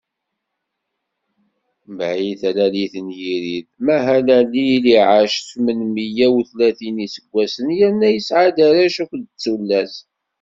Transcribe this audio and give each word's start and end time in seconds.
Mbeɛd 1.91 2.27
talalit 2.41 2.93
n 3.07 3.07
Yirid, 3.21 3.67
Mahalalil 3.85 4.85
iɛac 4.97 5.33
tmen 5.51 5.79
meyya 5.93 6.27
utlatin 6.39 6.97
n 7.01 7.03
iseggwasen, 7.05 7.67
yerna 7.77 8.07
yesɛa-d 8.11 8.57
arrac 8.67 8.95
akked 9.03 9.25
tullas. 9.43 9.93